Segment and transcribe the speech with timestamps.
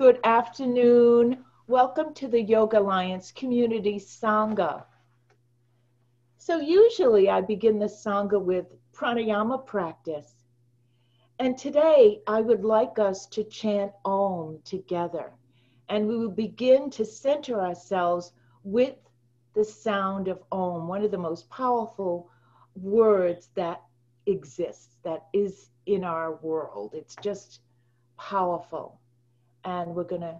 [0.00, 1.44] Good afternoon.
[1.66, 4.84] Welcome to the Yoga Alliance Community Sangha.
[6.38, 10.32] So, usually I begin the Sangha with pranayama practice.
[11.38, 15.34] And today I would like us to chant Om together.
[15.90, 18.32] And we will begin to center ourselves
[18.64, 18.96] with
[19.52, 22.30] the sound of Om, one of the most powerful
[22.74, 23.82] words that
[24.24, 26.94] exists, that is in our world.
[26.94, 27.60] It's just
[28.16, 28.99] powerful.
[29.64, 30.36] And we're going to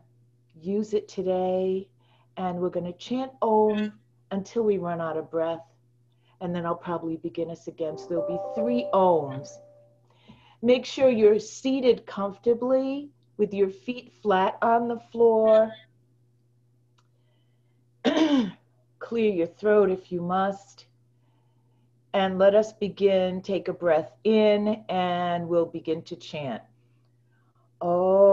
[0.60, 1.88] use it today.
[2.36, 3.92] And we're going to chant Om
[4.30, 5.60] until we run out of breath.
[6.40, 7.98] And then I'll probably begin us again.
[7.98, 9.48] So there'll be three Oms.
[10.62, 15.72] Make sure you're seated comfortably with your feet flat on the floor.
[18.98, 20.86] Clear your throat if you must.
[22.12, 23.40] And let us begin.
[23.40, 26.62] Take a breath in, and we'll begin to chant.
[27.80, 28.29] Om.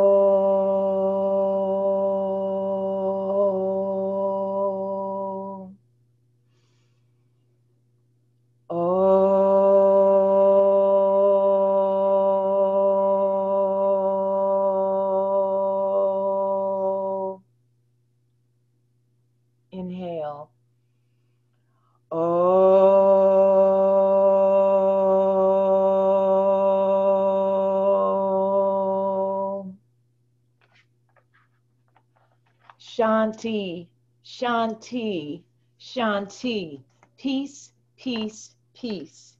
[32.97, 33.87] Shanti,
[34.25, 35.43] Shanti,
[35.79, 36.81] Shanti.
[37.15, 39.37] Peace, peace, peace.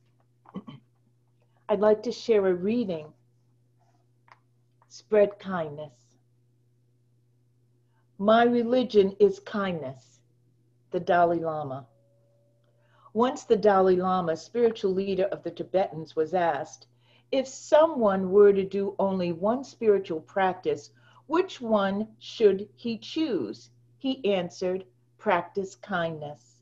[1.68, 3.12] I'd like to share a reading.
[4.90, 5.96] Spread kindness.
[8.20, 10.20] My religion is kindness.
[10.92, 11.88] The Dalai Lama.
[13.14, 16.86] Once the Dalai Lama, spiritual leader of the Tibetans, was asked
[17.32, 20.92] if someone were to do only one spiritual practice,
[21.28, 23.70] which one should he choose?
[23.97, 24.86] He answered,
[25.17, 26.61] practice kindness.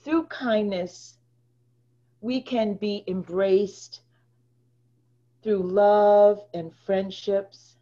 [0.00, 1.18] Through kindness,
[2.20, 4.00] we can be embraced
[5.42, 7.76] through love and friendships.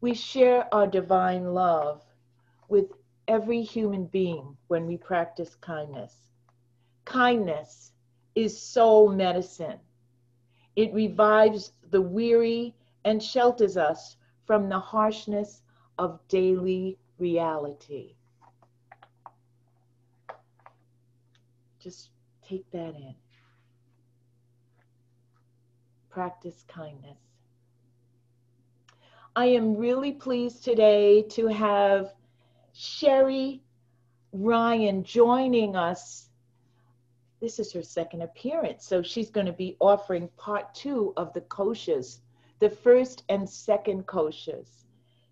[0.00, 2.02] We share our divine love
[2.68, 2.86] with
[3.28, 6.16] every human being when we practice kindness.
[7.04, 7.92] Kindness
[8.34, 9.78] is soul medicine.
[10.76, 15.62] It revives the weary and shelters us from the harshness
[15.98, 18.16] of daily reality.
[21.78, 22.10] Just
[22.46, 23.14] take that in.
[26.10, 27.18] Practice kindness.
[29.34, 32.12] I am really pleased today to have
[32.72, 33.62] Sherry
[34.32, 36.28] Ryan joining us.
[37.42, 41.40] This is her second appearance, so she's going to be offering part two of the
[41.40, 42.20] koshas,
[42.60, 44.84] the first and second koshas.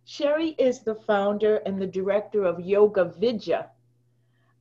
[0.05, 3.71] Sherry is the founder and the director of Yoga Vidya,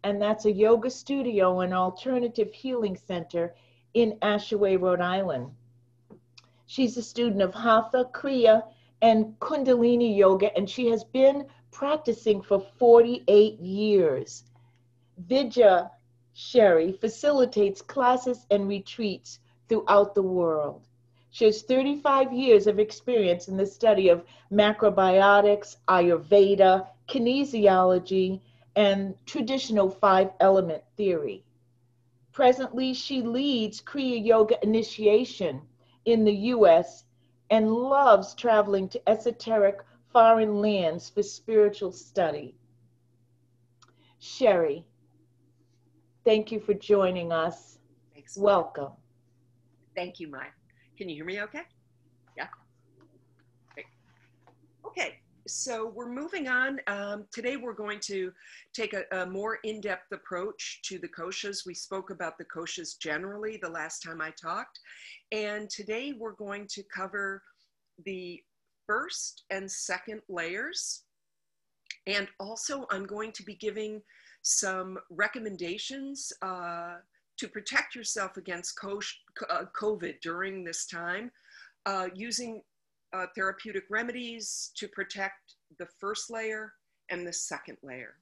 [0.03, 3.55] and that's a yoga studio and alternative healing center
[3.95, 5.49] in Ashaway, Rhode Island.
[6.67, 8.63] She's a student of Hatha, Kriya,
[9.01, 14.43] and Kundalini Yoga, and she has been practicing for 48 years.
[15.17, 15.89] Vidya
[16.41, 20.87] Sherry facilitates classes and retreats throughout the world.
[21.31, 28.39] She has 35 years of experience in the study of macrobiotics, Ayurveda, kinesiology,
[28.73, 31.43] and traditional five element theory.
[32.31, 35.61] Presently, she leads Kriya Yoga initiation
[36.05, 37.03] in the US
[37.49, 42.55] and loves traveling to esoteric foreign lands for spiritual study.
[44.19, 44.85] Sherry,
[46.29, 47.79] thank you for joining us.
[48.13, 48.37] Thanks.
[48.37, 48.91] Welcome.
[49.95, 50.49] Thank you, Maya.
[50.95, 51.63] Can you hear me okay?
[52.37, 52.45] Yeah.
[53.73, 53.87] Great.
[54.85, 55.15] Okay,
[55.47, 56.81] so we're moving on.
[56.85, 58.31] Um, today we're going to
[58.75, 61.65] take a, a more in-depth approach to the koshas.
[61.65, 64.79] We spoke about the koshas generally the last time I talked.
[65.31, 67.41] And today we're going to cover
[68.05, 68.39] the
[68.85, 71.05] first and second layers.
[72.05, 74.03] And also I'm going to be giving
[74.49, 76.95] some recommendations uh,
[77.37, 81.31] to protect yourself against uh, COVID during this time,
[81.85, 82.61] uh, using
[83.13, 86.73] uh, therapeutic remedies to protect the first layer
[87.09, 88.15] and the second layer.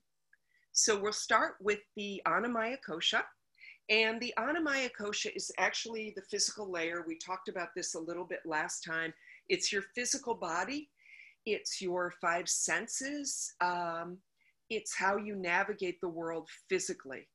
[0.73, 3.23] So we'll start with the Annamaya Kosha.
[3.89, 7.05] And the Annamaya Kosha is actually the physical layer.
[7.07, 9.13] We talked about this a little bit last time.
[9.47, 10.89] It's your physical body,
[11.45, 14.17] it's your five senses, um,
[14.69, 17.27] it's how you navigate the world physically.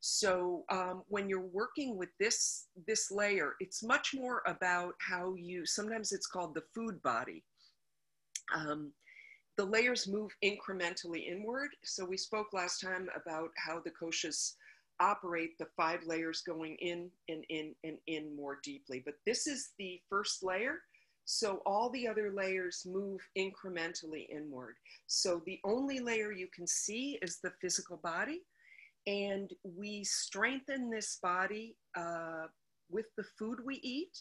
[0.00, 5.64] So um, when you're working with this, this layer, it's much more about how you,
[5.64, 7.42] sometimes it's called the food body.
[8.54, 8.92] Um,
[9.56, 11.70] the layers move incrementally inward.
[11.84, 14.54] So we spoke last time about how the koshas
[15.00, 19.02] operate the five layers going in and in and in more deeply.
[19.04, 20.80] But this is the first layer.
[21.24, 24.76] So all the other layers move incrementally inward.
[25.06, 28.42] So the only layer you can see is the physical body.
[29.06, 32.46] And we strengthen this body uh,
[32.90, 34.18] with the food we eat,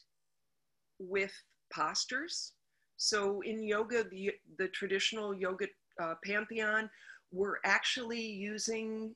[0.99, 1.33] with
[1.73, 2.53] postures.
[2.97, 5.67] So in yoga, the, the traditional yoga
[6.01, 6.89] uh, pantheon,
[7.31, 9.15] we're actually using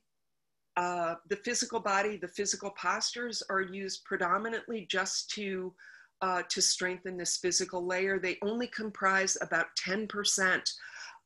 [0.76, 5.74] uh, the physical body, the physical postures are used predominantly just to
[6.22, 8.18] uh, to strengthen this physical layer.
[8.18, 10.62] They only comprise about 10%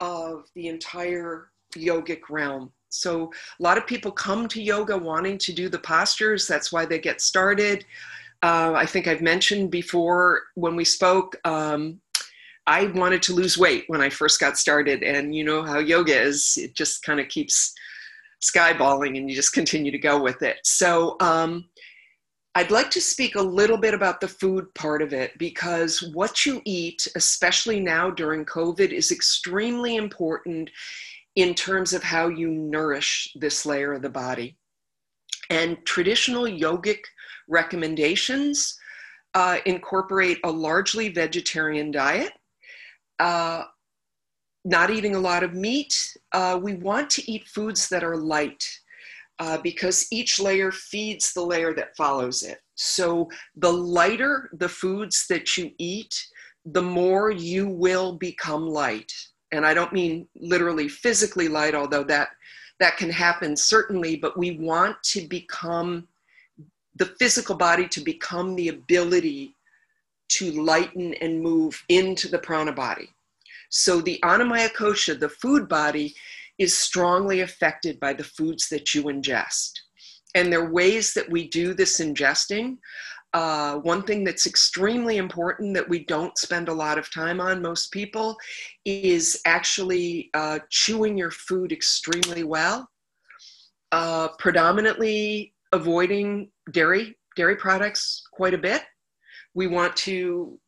[0.00, 2.72] of the entire yogic realm.
[2.88, 6.46] So a lot of people come to yoga wanting to do the postures.
[6.46, 7.84] That's why they get started.
[8.42, 12.00] Uh, I think I've mentioned before when we spoke, um,
[12.66, 15.02] I wanted to lose weight when I first got started.
[15.02, 17.72] And you know how yoga is, it just kind of keeps
[18.42, 20.58] skyballing and you just continue to go with it.
[20.64, 21.64] So um,
[22.54, 26.44] I'd like to speak a little bit about the food part of it because what
[26.44, 30.70] you eat, especially now during COVID, is extremely important
[31.34, 34.58] in terms of how you nourish this layer of the body.
[35.48, 36.98] And traditional yogic
[37.48, 38.78] recommendations
[39.32, 42.32] uh, incorporate a largely vegetarian diet.
[43.18, 43.64] Uh,
[44.64, 45.94] not eating a lot of meat,
[46.32, 48.62] uh, we want to eat foods that are light
[49.38, 52.58] uh, because each layer feeds the layer that follows it.
[52.74, 56.14] So the lighter the foods that you eat,
[56.64, 59.12] the more you will become light.
[59.50, 62.28] And I don't mean literally physically light, although that
[62.80, 66.08] that can happen certainly, but we want to become
[66.96, 69.54] the physical body to become the ability
[70.28, 73.08] to lighten and move into the prana body.
[73.70, 76.14] So the annamaya kosha, the food body,
[76.58, 79.70] is strongly affected by the foods that you ingest.
[80.34, 82.76] And there are ways that we do this ingesting.
[83.34, 87.62] Uh, one thing that's extremely important that we don't spend a lot of time on,
[87.62, 88.36] most people,
[88.84, 92.88] is actually uh, chewing your food extremely well.
[93.90, 98.82] Uh, predominantly avoiding dairy, dairy products quite a bit.
[99.54, 100.58] We want to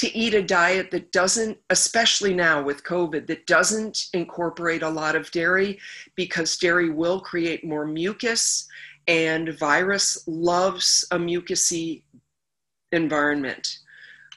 [0.00, 5.14] to eat a diet that doesn't, especially now with COVID, that doesn't incorporate a lot
[5.14, 5.78] of dairy
[6.14, 8.66] because dairy will create more mucus
[9.08, 12.02] and virus loves a mucousy
[12.92, 13.80] environment.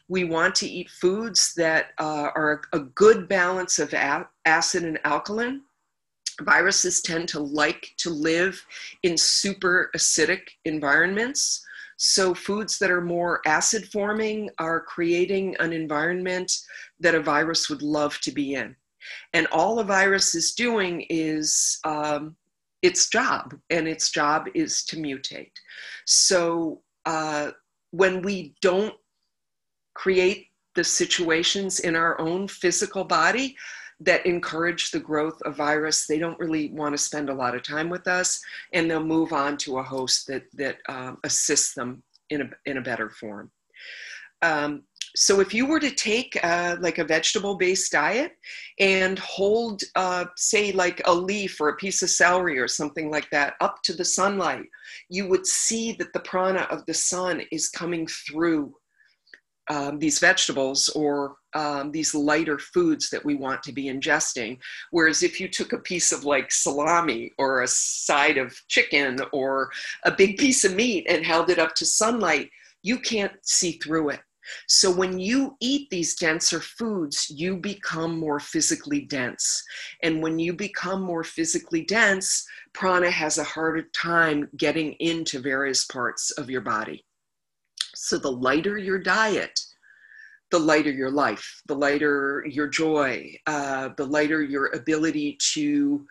[0.10, 5.62] We want to eat foods that uh, are a good balance of acid and alkaline.
[6.42, 8.62] Viruses tend to like to live
[9.04, 11.66] in super acidic environments.
[12.06, 16.52] So, foods that are more acid forming are creating an environment
[17.00, 18.76] that a virus would love to be in.
[19.32, 22.36] And all a virus is doing is um,
[22.82, 25.54] its job, and its job is to mutate.
[26.06, 27.52] So, uh,
[27.92, 28.96] when we don't
[29.94, 33.56] create the situations in our own physical body
[34.00, 36.08] that encourage the growth of virus.
[36.08, 38.42] They don't really want to spend a lot of time with us,
[38.74, 42.78] and they'll move on to a host that that um, assists them in a in
[42.78, 43.52] a better form.
[44.42, 44.84] Um,
[45.16, 48.34] so if you were to take uh, like a vegetable based diet
[48.80, 53.30] and hold uh, say like a leaf or a piece of celery or something like
[53.30, 54.66] that up to the sunlight
[55.10, 58.74] you would see that the prana of the sun is coming through
[59.70, 64.58] um, these vegetables or um, these lighter foods that we want to be ingesting.
[64.92, 69.70] Whereas if you took a piece of like salami or a side of chicken or
[70.06, 72.50] a big piece of meat and held it up to sunlight,
[72.82, 74.22] you can't see through it.
[74.68, 79.64] So when you eat these denser foods, you become more physically dense.
[80.02, 85.86] And when you become more physically dense, prana has a harder time getting into various
[85.86, 87.06] parts of your body.
[87.96, 89.60] So the lighter your diet,
[90.54, 96.06] the lighter your life, the lighter your joy, uh, the lighter your ability to,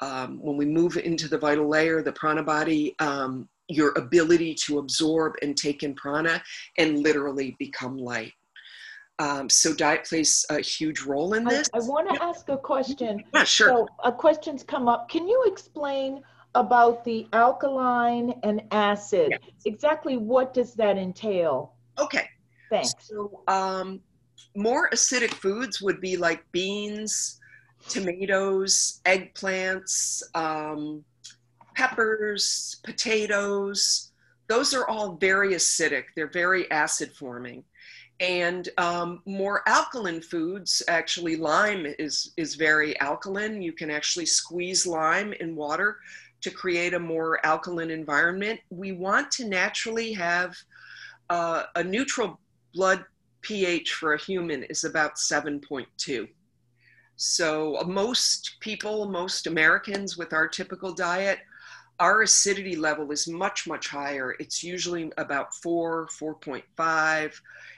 [0.00, 4.78] um, when we move into the vital layer, the prana body, um, your ability to
[4.78, 6.42] absorb and take in prana
[6.78, 8.32] and literally become light.
[9.18, 11.68] Um, so diet plays a huge role in this.
[11.74, 13.22] I, I want to ask a question.
[13.34, 13.68] Yeah, sure.
[13.68, 15.10] So a question's come up.
[15.10, 16.22] Can you explain
[16.54, 19.32] about the alkaline and acid?
[19.32, 19.40] Yes.
[19.66, 21.74] Exactly what does that entail?
[21.98, 22.26] Okay.
[22.70, 22.94] Thanks.
[23.00, 24.00] So, um,
[24.56, 27.38] more acidic foods would be like beans,
[27.88, 31.04] tomatoes, eggplants, um,
[31.74, 34.10] peppers, potatoes,
[34.50, 36.06] those are all very acidic.
[36.16, 37.62] They're very acid forming.
[38.18, 43.62] And um, more alkaline foods, actually lime is, is very alkaline.
[43.62, 45.98] You can actually squeeze lime in water
[46.40, 48.58] to create a more alkaline environment.
[48.70, 50.56] We want to naturally have
[51.30, 52.40] uh, a neutral
[52.74, 53.04] blood
[53.42, 56.28] pH for a human is about 7.2.
[57.16, 61.40] So uh, most people, most Americans with our typical diet,
[61.98, 64.34] our acidity level is much, much higher.
[64.40, 67.34] It's usually about four, 4.5.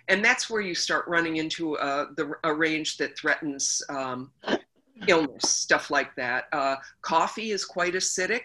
[0.09, 4.31] And that's where you start running into uh, the, a range that threatens um,
[5.09, 6.45] illness, stuff like that.
[6.53, 8.43] Uh, coffee is quite acidic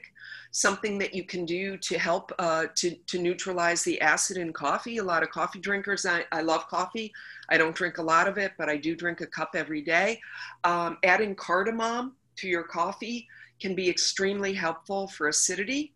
[0.58, 4.98] something that you can do to help uh, to, to neutralize the acid in coffee.
[4.98, 7.14] A lot of coffee drinkers, I, I love coffee.
[7.50, 10.20] I don't drink a lot of it, but I do drink a cup every day.
[10.64, 13.28] Um, adding cardamom to your coffee
[13.62, 15.94] can be extremely helpful for acidity.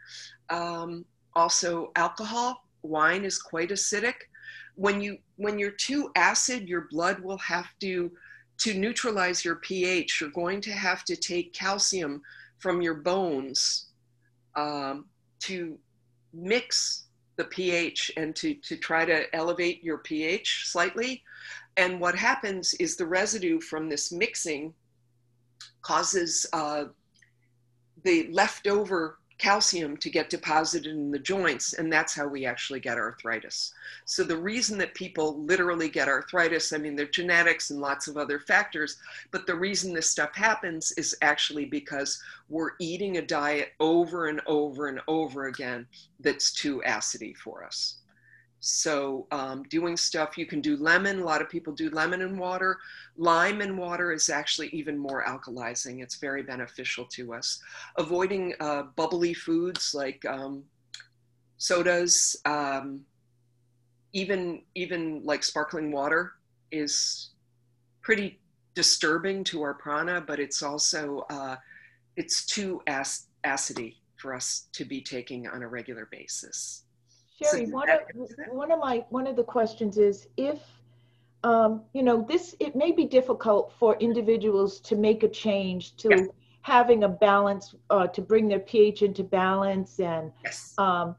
[0.51, 4.13] Um, also, alcohol, wine is quite acidic.
[4.75, 8.11] When you when you're too acid, your blood will have to
[8.59, 10.21] to neutralize your pH.
[10.21, 12.21] You're going to have to take calcium
[12.59, 13.87] from your bones
[14.55, 15.05] um,
[15.41, 15.77] to
[16.33, 17.05] mix
[17.37, 21.23] the pH and to, to try to elevate your pH slightly.
[21.77, 24.73] And what happens is the residue from this mixing
[25.81, 26.85] causes uh,
[28.03, 32.99] the leftover calcium to get deposited in the joints, and that's how we actually get
[32.99, 33.73] arthritis.
[34.05, 38.17] So, the reason that people literally get arthritis, I mean, there's genetics and lots of
[38.17, 38.97] other factors,
[39.31, 44.41] but the reason this stuff happens is actually because we're eating a diet over and
[44.45, 45.87] over and over again
[46.19, 47.97] that's too acidy for us.
[48.61, 51.19] So um, doing stuff, you can do lemon.
[51.19, 52.77] A lot of people do lemon and water.
[53.17, 56.03] Lime and water is actually even more alkalizing.
[56.03, 57.59] It's very beneficial to us.
[57.97, 60.63] Avoiding uh, bubbly foods like um,
[61.57, 63.01] sodas, um,
[64.13, 66.33] even even like sparkling water
[66.71, 67.31] is
[68.03, 68.39] pretty
[68.75, 71.55] disturbing to our prana, but it's also uh,
[72.15, 76.83] it's too ac- acidy for us to be taking on a regular basis.
[77.41, 77.99] Sherry, one of,
[78.49, 80.59] one of my, one of the questions is if,
[81.43, 86.09] um, you know, this, it may be difficult for individuals to make a change to
[86.09, 86.29] Yes.
[86.61, 90.75] having a balance, uh, to bring their pH into balance and, Yes.
[90.77, 91.15] um,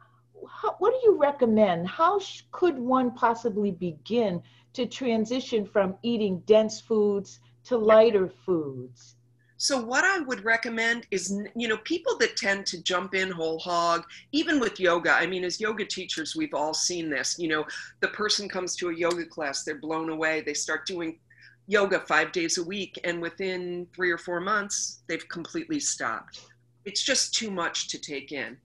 [0.48, 1.86] how, what do you recommend?
[1.86, 4.42] How sh- could one possibly begin
[4.74, 9.16] to transition from eating dense foods to lighter foods?
[9.62, 13.60] So what I would recommend is, you know, people that tend to jump in whole
[13.60, 14.02] hog,
[14.32, 15.12] even with yoga.
[15.12, 17.38] I mean, as yoga teachers, we've all seen this.
[17.38, 17.64] You know,
[18.00, 20.40] the person comes to a yoga class, they're blown away.
[20.40, 21.20] They start doing
[21.68, 26.40] yoga five days a week, and within three or four months, they've completely stopped.
[26.84, 28.56] It's just too much to take in.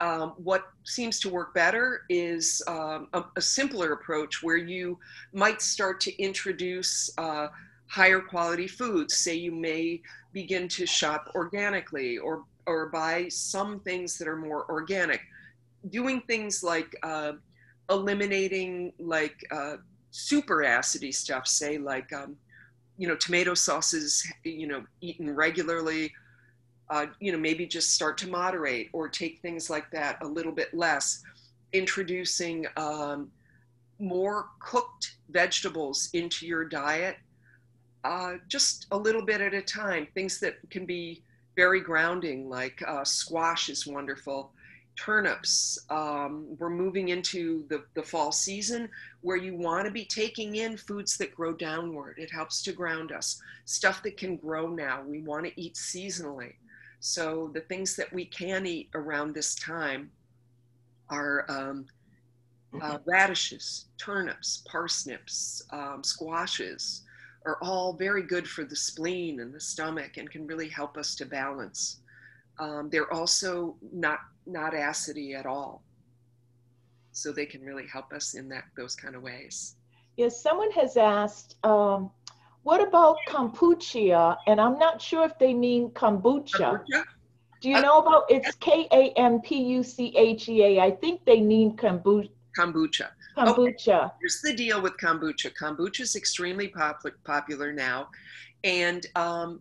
[0.00, 4.98] Um, what seems to work better is um, a, a, simpler approach where you
[5.32, 7.46] might start to introduce uh,
[7.92, 9.16] higher quality foods.
[9.16, 10.00] Say you may
[10.32, 15.20] begin to shop organically or or buy some things that are more organic
[15.90, 17.32] doing things like uh,
[17.90, 19.76] eliminating like uh,
[20.10, 22.36] super acidy stuff say like um,
[22.98, 26.12] you know tomato sauces you know eaten regularly
[26.90, 30.52] uh, you know maybe just start to moderate or take things like that a little
[30.52, 31.22] bit less
[31.72, 33.30] introducing um,
[33.98, 37.16] more cooked vegetables into your diet
[38.04, 40.06] uh, just a little bit at a time.
[40.14, 41.22] Things that can be
[41.56, 44.52] very grounding, like uh, squash is wonderful.
[44.98, 45.78] Turnips.
[45.88, 48.88] Um, we're moving into the, the fall season
[49.22, 52.18] where you want to be taking in foods that grow downward.
[52.18, 53.40] It helps to ground us.
[53.64, 55.02] Stuff that can grow now.
[55.02, 56.54] We want to eat seasonally.
[57.00, 60.10] So the things that we can eat around this time
[61.08, 61.86] are um,
[62.80, 67.02] uh, radishes, turnips, parsnips, um, squashes,
[67.44, 71.14] are all very good for the spleen and the stomach and can really help us
[71.16, 72.00] to balance.
[72.58, 75.82] Um, they're also not not acidy at all,
[77.12, 79.76] so they can really help us in that those kind of ways.
[80.16, 82.10] Yes, someone has asked, um,
[82.64, 84.36] what about kombucha?
[84.46, 86.84] And I'm not sure if they mean kombucha.
[86.84, 87.04] kombucha?
[87.60, 90.80] Do you uh, know about it's K A M P U C H E A?
[90.80, 92.28] I think they mean kombucha.
[92.58, 93.08] Kombucha.
[93.36, 94.04] Kombucha.
[94.04, 94.14] Okay.
[94.20, 95.52] Here's the deal with kombucha.
[95.60, 98.08] Kombucha is extremely pop- popular now,
[98.64, 99.60] and um,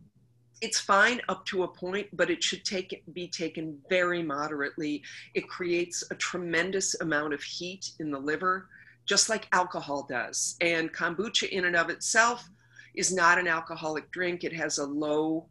[0.61, 5.03] it's fine up to a point, but it should take be taken very moderately.
[5.33, 8.67] It creates a tremendous amount of heat in the liver,
[9.05, 10.55] just like alcohol does.
[10.61, 12.47] And kombucha, in and of itself,
[12.93, 14.43] is not an alcoholic drink.
[14.43, 15.47] It has a low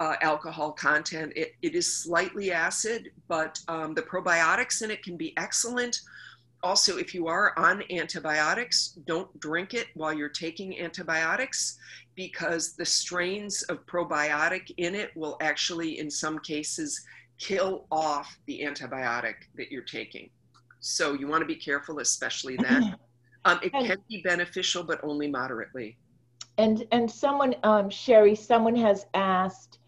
[0.00, 1.32] uh, alcohol content.
[1.36, 6.00] It, it is slightly acid, but um, the probiotics in it can be excellent.
[6.62, 11.78] Also, if you are on antibiotics, don't drink it while you're taking antibiotics
[12.16, 17.00] because the strains of probiotic in it will actually, in some cases,
[17.38, 20.30] kill off the antibiotic that you're taking.
[20.80, 22.96] So you want to be careful, especially then.
[23.44, 25.96] Um, it can be beneficial, but only moderately.
[26.58, 29.78] And and someone, um, Sherry, someone has asked,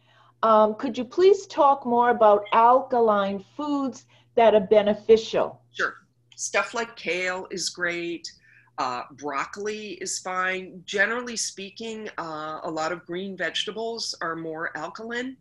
[0.45, 5.61] um, could you please talk more about alkaline foods that are beneficial?
[5.73, 5.95] Sure.
[6.41, 8.33] Stuff like kale is great.
[8.79, 10.83] Uh, broccoli is fine.
[10.87, 15.37] Generally speaking, uh, a lot of green vegetables are more alkaline.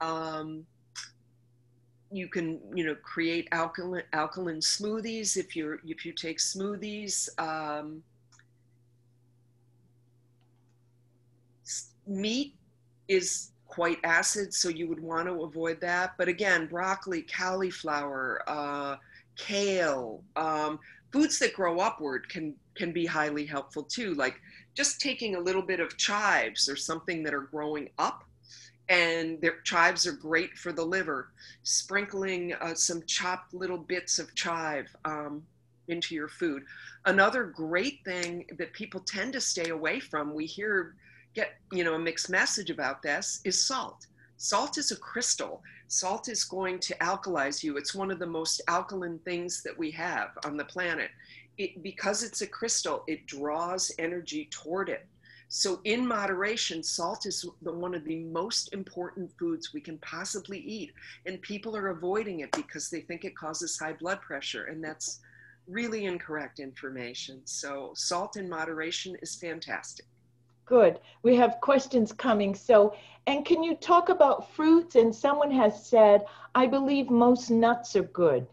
[0.00, 0.64] Um,
[2.10, 7.28] you can, you know, create alkaline alkaline smoothies if you're if you take smoothies.
[7.38, 8.02] Um,
[12.06, 12.54] meat
[13.08, 16.14] is quite acid, so you would want to avoid that.
[16.16, 18.96] But again, broccoli, cauliflower, uh,
[19.46, 20.78] kale, um,
[21.12, 24.14] foods that grow upward can can be highly helpful too.
[24.14, 24.40] Like
[24.74, 28.24] just taking a little bit of chives or something that are growing up,
[28.88, 31.32] and their chives are great for the liver.
[31.62, 35.42] Sprinkling uh, some chopped little bits of chive um,
[35.88, 36.62] into your food.
[37.06, 40.34] Another great thing that people tend to stay away from.
[40.34, 40.94] We hear
[41.34, 44.06] get you know a mixed message about this is salt
[44.36, 47.76] salt is a crystal salt is going to alkalize you.
[47.76, 51.10] It's one of the most alkaline things that we have on the planet.
[51.58, 55.06] It, because it's a crystal it draws energy toward it.
[55.48, 60.60] So in moderation salt is the, one of the most important foods we can possibly
[60.60, 60.92] eat.
[61.26, 64.66] And people are avoiding it because they think it causes high blood pressure.
[64.66, 65.18] And that's
[65.66, 67.40] really incorrect information.
[67.46, 70.06] So salt in moderation is fantastic.
[70.70, 71.00] Good.
[71.24, 72.54] We have questions coming.
[72.54, 72.94] So,
[73.26, 74.94] and can you talk about fruits?
[74.94, 76.24] And someone has said,
[76.54, 78.46] I believe most nuts are good.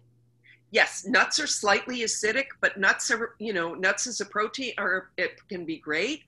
[0.71, 5.11] Yes, nuts are slightly acidic, but nuts are, you know, nuts as a protein or
[5.17, 6.23] it can be great.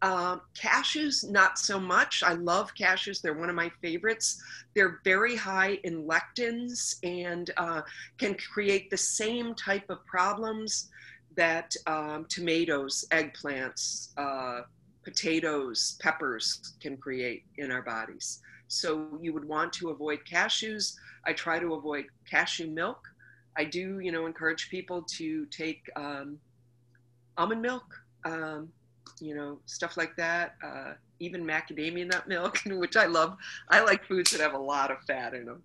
[0.00, 2.22] Um, cashews, not so much.
[2.24, 3.20] I love cashews.
[3.20, 4.42] They're one of my favorites.
[4.74, 7.82] They're very high in lectins and uh,
[8.18, 10.88] can create the same type of problems
[11.36, 14.62] that um, tomatoes, eggplants, uh,
[15.04, 18.40] potatoes, peppers can create in our bodies.
[18.68, 20.94] So you would want to avoid cashews.
[21.26, 23.00] I try to avoid cashew milk.
[23.56, 26.38] I do, you know, encourage people to take um,
[27.36, 27.84] almond milk,
[28.24, 28.72] um,
[29.20, 30.54] you know, stuff like that.
[30.64, 33.36] Uh, even macadamia nut milk, which I love.
[33.68, 35.62] I like foods that have a lot of fat in them.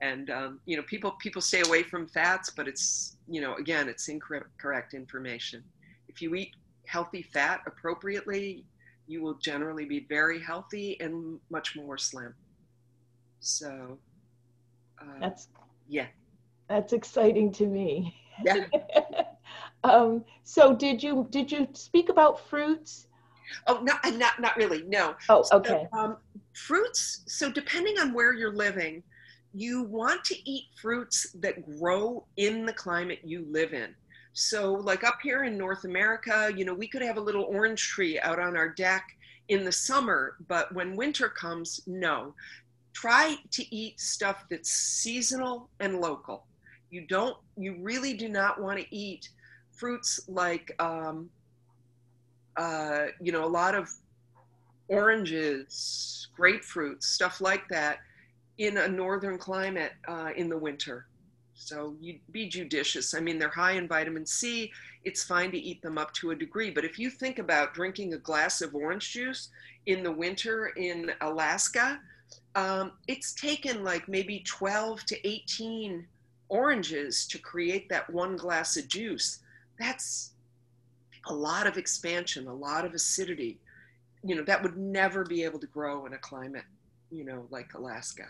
[0.00, 3.88] And um, you know, people people stay away from fats, but it's you know, again,
[3.88, 5.62] it's incorrect information.
[6.08, 6.52] If you eat
[6.86, 8.64] healthy fat appropriately,
[9.06, 12.34] you will generally be very healthy and much more slim.
[13.40, 13.98] So,
[15.00, 15.48] uh, that's
[15.88, 16.06] yeah,
[16.68, 18.16] that's exciting to me.
[18.42, 18.64] Yeah.
[19.84, 23.06] um, so, did you did you speak about fruits?
[23.66, 24.82] Oh, not not not really.
[24.84, 25.14] No.
[25.28, 25.86] Oh, okay.
[25.92, 26.16] So, um,
[26.54, 27.22] fruits.
[27.26, 29.02] So, depending on where you're living,
[29.52, 33.94] you want to eat fruits that grow in the climate you live in.
[34.36, 37.88] So, like up here in North America, you know, we could have a little orange
[37.88, 39.16] tree out on our deck
[39.48, 42.34] in the summer, but when winter comes, no.
[42.92, 46.46] Try to eat stuff that's seasonal and local.
[46.90, 49.28] You don't, you really do not want to eat
[49.70, 51.30] fruits like, um,
[52.56, 53.88] uh, you know, a lot of
[54.88, 57.98] oranges, grapefruits, stuff like that
[58.58, 61.06] in a northern climate uh, in the winter
[61.54, 63.14] so you be judicious.
[63.14, 64.72] I mean, they're high in vitamin C.
[65.04, 66.70] It's fine to eat them up to a degree.
[66.70, 69.48] But if you think about drinking a glass of orange juice
[69.86, 72.00] in the winter in Alaska,
[72.54, 76.06] um, it's taken like maybe 12 to 18
[76.48, 79.40] oranges to create that one glass of juice.
[79.78, 80.32] That's
[81.26, 83.58] a lot of expansion, a lot of acidity.
[84.22, 86.64] You know, that would never be able to grow in a climate,
[87.10, 88.26] you know, like Alaska.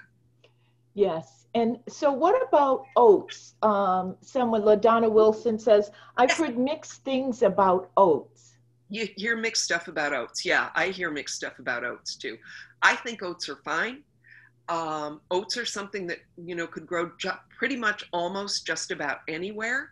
[0.94, 1.46] Yes.
[1.54, 3.54] And so what about oats?
[3.62, 8.56] Um, someone, LaDonna Wilson says, I've heard mixed things about oats.
[8.88, 10.44] You hear mixed stuff about oats.
[10.44, 12.38] Yeah, I hear mixed stuff about oats too.
[12.82, 14.02] I think oats are fine.
[14.68, 19.18] Um, oats are something that, you know, could grow ju- pretty much almost just about
[19.28, 19.90] anywhere.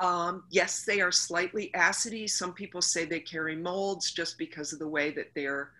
[0.00, 2.28] Um, yes, they are slightly acidy.
[2.28, 5.70] Some people say they carry molds just because of the way that they're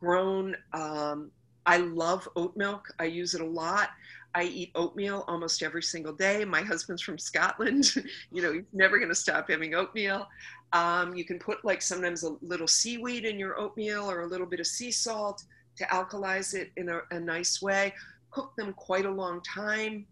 [0.00, 0.56] grown.
[0.72, 1.30] Um,
[1.66, 2.88] I love oat milk.
[2.98, 3.90] I use it a lot.
[4.34, 6.44] I eat oatmeal almost every single day.
[6.44, 7.94] My husband's from Scotland.
[8.32, 10.26] you know, he's never going to stop having oatmeal.
[10.72, 14.46] Um, you can put like sometimes a little seaweed in your oatmeal or a little
[14.46, 15.44] bit of sea salt.
[15.76, 17.94] to alkalize it in a, a nice way.
[18.30, 20.06] Cook them quite a long time,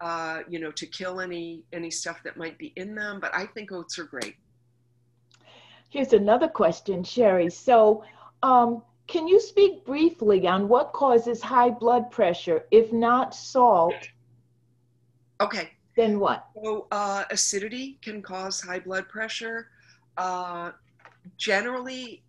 [0.00, 3.20] uh, you know, to kill any any stuff that might be in them.
[3.20, 4.36] But I think oats are great.
[5.88, 7.50] Here's another question, Sherry.
[7.50, 8.04] So,
[8.42, 8.82] um,
[9.12, 12.64] can you speak briefly on what causes high blood pressure?
[12.70, 14.08] If not salt,
[15.38, 15.72] Okay.
[15.96, 16.46] then what?
[16.56, 19.68] So uh, acidity can cause high blood pressure.
[20.16, 20.70] Uh,
[21.36, 22.22] generally,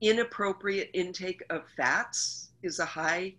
[0.00, 3.34] inappropriate intake of fats is a high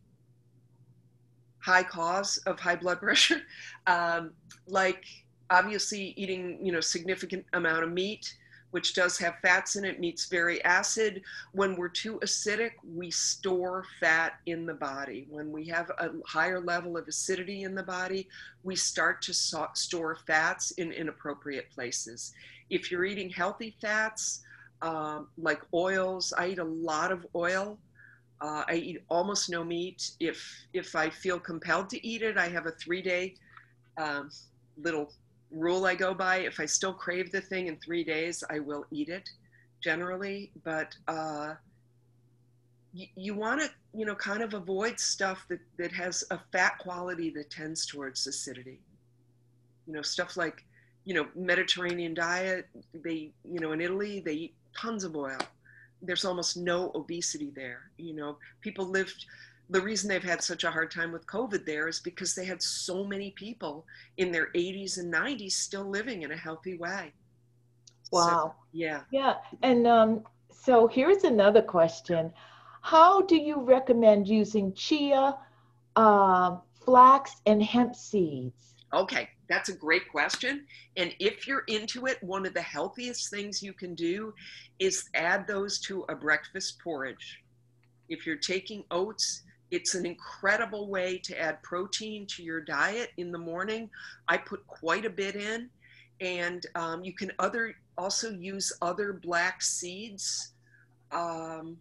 [1.58, 3.42] high cause of high blood pressure.
[3.88, 4.32] Um,
[4.68, 5.06] like
[5.50, 8.36] obviously eating you know significant amount of meat
[8.72, 11.22] which does have fats in it meat's very acid.
[11.52, 15.28] When we're too acidic we store fat in the body.
[15.30, 18.28] When we have a higher level of acidity in the body
[18.64, 22.34] we start to so- store fats in inappropriate places.
[22.70, 24.42] If you're eating healthy fats
[24.82, 27.78] um, like oils i eat a lot of oil.
[28.42, 30.12] Uh, i eat almost no meat.
[30.20, 30.40] If
[30.74, 33.36] if i feel compelled to eat it i have a three day
[33.98, 34.30] um,
[34.78, 35.12] little
[35.52, 36.38] rule I go by.
[36.38, 39.30] If I still crave the thing in three days, I will eat it
[39.82, 40.52] generally.
[40.64, 41.56] But uh,
[42.94, 46.78] you, you want to, you know, kind of avoid stuff that, that has a fat
[46.80, 48.80] quality that tends towards acidity.
[49.88, 50.66] You know, stuff like,
[51.06, 55.40] you know, Mediterranean diet, they, you know, in Italy, they eat tons of oil.
[56.02, 57.92] There's almost no obesity there.
[57.98, 59.14] You know, people live
[59.70, 62.62] the reason they've had such a hard time with COVID there is because they had
[62.62, 63.86] so many people
[64.18, 67.14] in their 80s and 90s still living in a healthy way.
[68.12, 68.28] Wow.
[68.28, 69.02] So, yeah.
[69.12, 69.36] Yeah.
[69.62, 72.34] And um, so here's another question
[72.82, 75.38] How do you recommend using chia,
[75.96, 78.74] uh, flax, and hemp seeds?
[78.92, 80.66] Okay, that's a great question.
[80.98, 84.34] And if you're into it, one of the healthiest things you can do
[84.80, 87.44] is add those to a breakfast porridge.
[88.10, 93.32] If you're taking oats, it's an incredible way to add protein to your diet in
[93.32, 93.90] the morning.
[94.28, 95.70] I put quite a bit in,
[96.22, 100.54] and um, you can other also use other black seeds.
[101.12, 101.78] Um,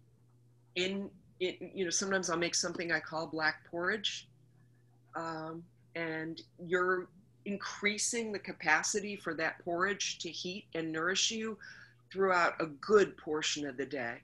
[0.75, 4.27] in you know, sometimes I'll make something I call black porridge,
[5.15, 5.63] um,
[5.95, 7.07] and you're
[7.45, 11.57] increasing the capacity for that porridge to heat and nourish you
[12.11, 14.17] throughout a good portion of the day.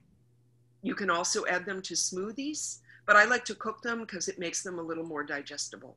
[0.82, 4.38] You can also add them to smoothies but I like to cook them because it
[4.38, 5.96] makes them a little more digestible.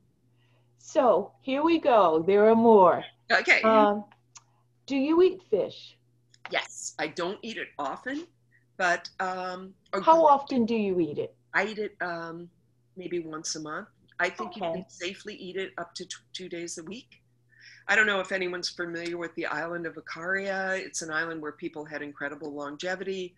[0.78, 2.24] So here we go.
[2.26, 3.04] There are more.
[3.30, 3.62] Okay.
[3.62, 4.04] Um,
[4.86, 5.96] do you eat fish?
[6.50, 8.26] yes, I don't eat it often,
[8.76, 11.34] but um, How often do you eat it?
[11.54, 12.48] I eat it um,
[12.96, 13.88] maybe once a month.
[14.18, 17.22] I think you can safely eat it up to two days a week.
[17.88, 20.78] I don't know if anyone's familiar with the island of Ikaria.
[20.78, 23.34] It's an island where people had incredible longevity.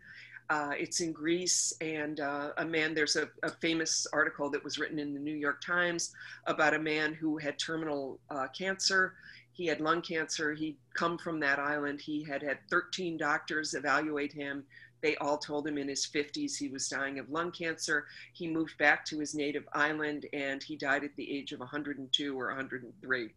[0.53, 4.79] Uh, it's in Greece, and uh, a man, there's a, a famous article that was
[4.79, 6.13] written in the New York Times
[6.47, 9.15] about a man who had terminal uh, cancer.
[9.53, 10.53] He had lung cancer.
[10.53, 12.03] He'd come from that island.
[12.03, 14.65] He had had 13 doctors evaluate him.
[15.01, 18.05] They all told him in his 50s he was dying of lung cancer.
[18.35, 22.39] He moved back to his native island and he died at the age of 102
[22.39, 23.31] or 103.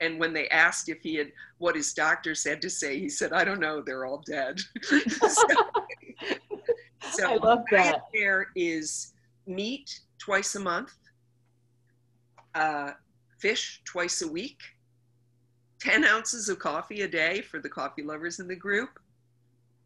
[0.00, 3.32] And when they asked if he had what his doctors had to say, he said,
[3.32, 4.60] I don't know, they're all dead.
[4.82, 5.44] so,
[7.12, 8.04] so I love diet that.
[8.12, 9.12] there is
[9.46, 10.94] meat twice a month,
[12.54, 12.92] uh,
[13.38, 14.60] fish twice a week,
[15.80, 18.98] 10 ounces of coffee a day for the coffee lovers in the group,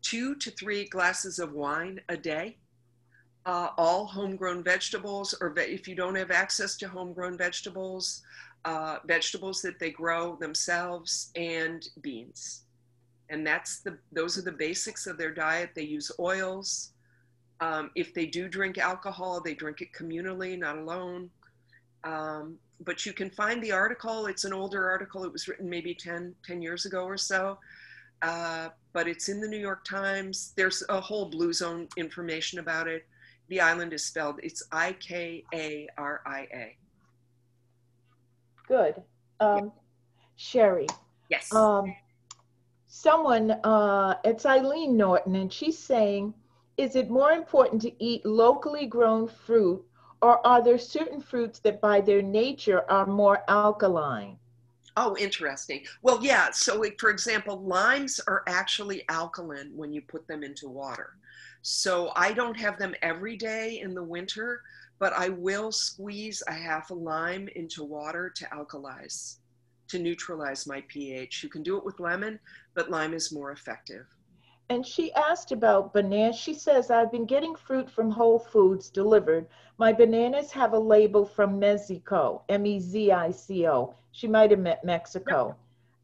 [0.02, 2.56] two to three glasses of wine a day,
[3.46, 8.22] uh, all homegrown vegetables, or ve- if you don't have access to homegrown vegetables,
[8.64, 12.62] uh, vegetables that they grow themselves, and beans.
[13.30, 15.70] And that's the those are the basics of their diet.
[15.74, 16.91] They use oils.
[17.62, 21.30] Um, if they do drink alcohol, they drink it communally, not alone.
[22.02, 24.26] Um, but you can find the article.
[24.26, 25.22] It's an older article.
[25.24, 27.58] It was written maybe 10, 10 years ago or so.
[28.20, 30.52] Uh, but it's in the New York Times.
[30.56, 33.06] There's a whole Blue Zone information about it.
[33.48, 36.76] The island is spelled, it's I K A R I A.
[38.66, 39.00] Good.
[39.38, 39.70] Um,
[40.34, 40.86] Sherry,
[41.28, 41.52] Yes.
[41.54, 41.94] um,
[42.88, 46.34] someone, uh, it's Eileen Norton, and she's saying,
[46.76, 49.84] is it more important to eat locally grown fruit,
[50.20, 54.38] or are there certain fruits that by their nature are more alkaline?
[54.96, 55.84] Oh, interesting.
[56.02, 56.50] Well, yeah.
[56.52, 61.14] So, for example, limes are actually alkaline when you put them into water.
[61.62, 64.62] So, I don't have them every day in the winter,
[64.98, 69.36] but I will squeeze a half a lime into water to alkalize,
[69.88, 71.42] to neutralize my pH.
[71.42, 72.38] You can do it with lemon,
[72.74, 74.06] but lime is more effective.
[74.68, 76.36] And she asked about bananas.
[76.36, 79.46] She says, I've been getting fruit from Whole Foods delivered.
[79.76, 83.94] My bananas have a label from Mexico, M E Z I C O.
[84.12, 85.56] She might have meant Mexico.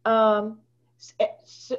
[0.05, 0.59] Um,
[0.99, 1.73] s-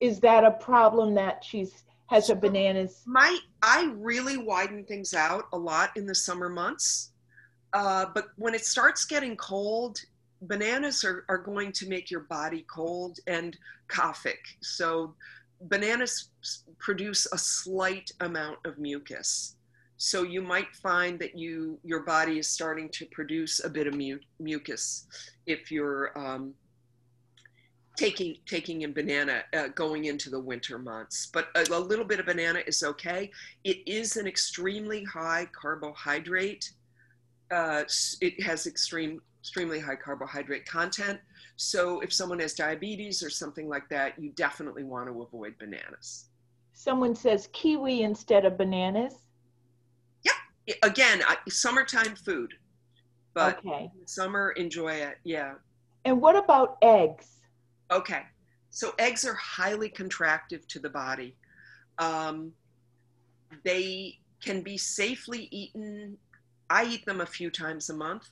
[0.00, 3.02] is that a problem that she's has her bananas?
[3.06, 7.10] My, I really widen things out a lot in the summer months.
[7.72, 9.98] Uh, but when it starts getting cold,
[10.42, 13.56] bananas are, are going to make your body cold and
[13.88, 14.38] coughic.
[14.60, 15.14] So
[15.62, 16.30] bananas
[16.78, 19.56] produce a slight amount of mucus.
[19.98, 23.94] So you might find that you your body is starting to produce a bit of
[23.94, 25.06] mu- mucus
[25.46, 26.52] if you're um,
[27.96, 31.28] taking taking in banana uh, going into the winter months.
[31.32, 33.30] But a, a little bit of banana is okay.
[33.64, 36.70] It is an extremely high carbohydrate.
[37.50, 37.84] Uh,
[38.20, 41.20] it has extreme extremely high carbohydrate content.
[41.56, 46.26] So if someone has diabetes or something like that, you definitely want to avoid bananas.
[46.74, 49.14] Someone says kiwi instead of bananas.
[50.22, 52.52] Yeah, Again, I, summertime food,
[53.32, 53.90] but okay.
[54.04, 55.16] summer enjoy it.
[55.24, 55.54] Yeah.
[56.04, 57.40] And what about eggs?
[57.90, 58.22] Okay.
[58.70, 61.34] So eggs are highly contractive to the body.
[61.98, 62.52] Um,
[63.64, 66.18] they can be safely eaten.
[66.68, 68.28] I eat them a few times a month.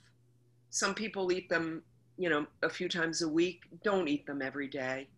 [0.68, 1.82] Some people eat them,
[2.18, 3.62] you know, a few times a week.
[3.82, 5.08] Don't eat them every day.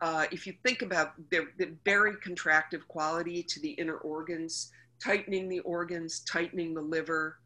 [0.00, 4.72] Uh, if you think about their, the very contractive quality to the inner organs,
[5.02, 7.38] tightening the organs, tightening the liver,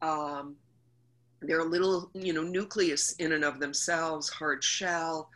[0.00, 0.56] um,
[1.42, 5.30] they're a little, you know, nucleus in and of themselves, hard shell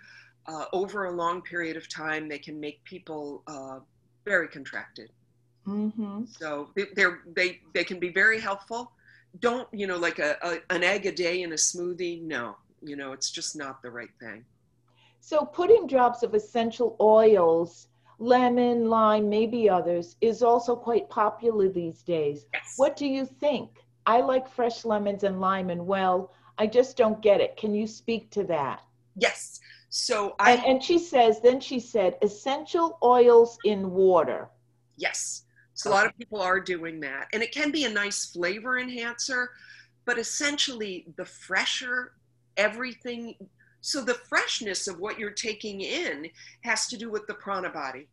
[0.47, 3.79] uh, over a long period of time, they can make people uh,
[4.25, 5.11] very contracted.
[5.67, 6.25] Mm-hmm.
[6.27, 8.93] So they, they're they they can be very helpful.
[9.40, 12.23] Don't you know like a, a an egg a day in a smoothie?
[12.23, 14.44] No, you know it's just not the right thing.
[15.20, 22.03] So putting drops of essential oils, lemon, lime, maybe others, is also quite popular these
[22.03, 22.47] days.
[22.53, 22.75] Yes.
[22.77, 23.70] What do you think?
[24.07, 27.57] I like fresh lemons and lime, and well, I just don't get it.
[27.57, 28.83] Can you speak to that?
[29.16, 29.61] Yes.
[29.88, 34.49] So And, I and she says, then she said, essential oils in water.
[34.97, 35.40] yes.
[35.77, 38.79] So a lot of people are doing that, and it can be a nice flavor
[38.79, 39.51] enhancer,
[40.05, 42.12] but essentially the fresher
[42.57, 43.35] everything.
[43.81, 46.29] So the freshness of what you're taking in
[46.62, 48.09] has to do with the prana body.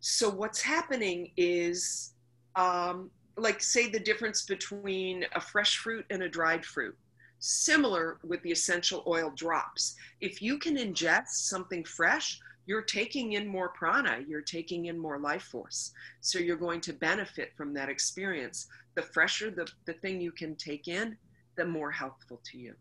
[0.00, 2.12] So what's happening is,
[2.56, 6.96] um, like, say the difference between a fresh fruit and a dried fruit.
[7.38, 9.96] Similar with the essential oil drops.
[10.20, 15.18] If you can ingest something fresh, you're taking in more prana, you're taking in more
[15.18, 15.92] life force.
[16.20, 18.66] So you're going to benefit from that experience.
[18.94, 21.16] The fresher the, the thing you can take in,
[21.56, 22.74] the more helpful to you.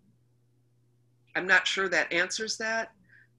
[1.35, 2.91] I'm not sure that answers that.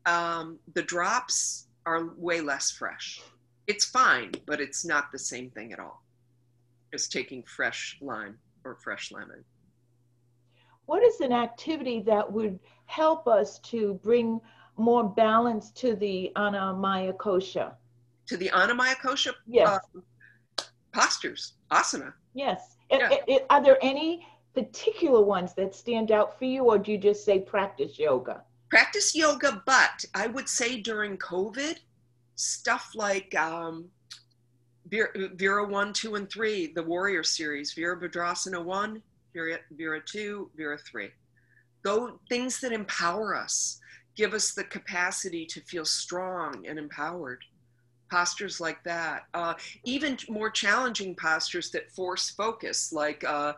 [0.07, 3.21] Um, the drops are way less fresh.
[3.67, 6.03] It's fine, but it's not the same thing at all
[6.93, 9.45] as taking fresh lime or fresh lemon.
[10.87, 14.41] What is an activity that would help us to bring
[14.77, 17.73] more balance to the Annamaya Kosha?
[18.27, 22.13] To the Annamaya Kosha Yes, uh, postures, asana.
[22.35, 22.77] yes.
[22.91, 23.09] Yeah.
[23.11, 26.99] I- I- are there any particular ones that stand out for you, or do you
[26.99, 28.43] just say practice yoga?
[28.75, 31.79] practice yoga, but I would say during COVID,
[32.35, 33.88] stuff like um,
[34.88, 39.01] Vera, Vera 1, 2, and 3, the Warrior Series, Virabhadrasana 1,
[39.33, 41.09] Vera, Vera 2, Vera 3.
[41.85, 43.79] Go things that empower us,
[44.17, 47.45] give us the capacity to feel strong and empowered.
[48.14, 53.55] Postures like that, uh, even more challenging postures that force focus, like, uh,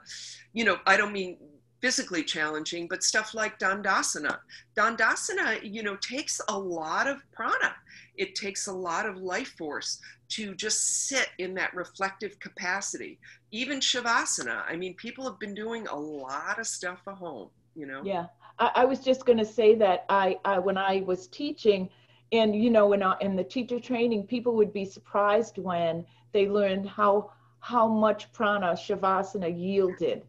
[0.54, 1.36] you know, I don't mean
[1.82, 4.38] physically challenging, but stuff like Dandasana.
[4.74, 7.74] Dandasana, you know, takes a lot of prana.
[8.16, 13.18] It takes a lot of life force to just sit in that reflective capacity.
[13.50, 14.62] Even Shavasana.
[14.66, 18.00] I mean, people have been doing a lot of stuff at home, you know?
[18.04, 18.26] Yeah,
[18.58, 21.90] I, I was just going to say that I, I when I was teaching,
[22.32, 26.48] and you know, in our, in the teacher training, people would be surprised when they
[26.48, 30.22] learned how how much prana shavasana yielded,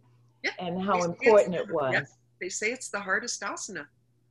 [0.44, 1.94] Yeah, and how important it was.
[1.94, 2.02] yeah.
[2.42, 3.86] They say it's the hardest asana.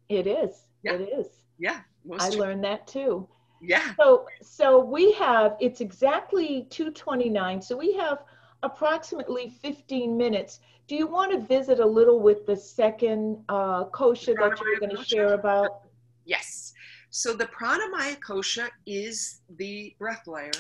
[0.09, 0.65] It is.
[0.83, 0.95] Yeah.
[0.95, 1.27] It is.
[1.59, 3.29] Yeah, most I learned that too.
[3.61, 3.95] yeah.
[3.99, 7.63] So so we have it's exactly 229.
[7.63, 8.19] So we have
[8.63, 10.61] approximately 15 minutes.
[10.89, 14.81] Do you want to visit a little with the second uh, kosha that you were
[14.87, 15.81] going to share about?
[16.25, 16.66] Yes.
[17.11, 20.53] So the pranamaya kosha is the breath layer.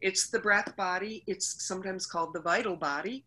[0.00, 1.24] It's the breath body.
[1.26, 3.24] It's sometimes called the vital body.